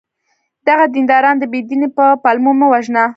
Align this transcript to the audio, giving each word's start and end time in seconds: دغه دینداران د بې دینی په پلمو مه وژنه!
دغه 0.67 0.85
دینداران 0.95 1.35
د 1.39 1.43
بې 1.51 1.59
دینی 1.69 1.89
په 1.97 2.05
پلمو 2.23 2.51
مه 2.59 2.67
وژنه! 2.71 3.03